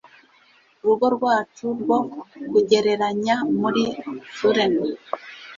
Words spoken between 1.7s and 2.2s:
rwo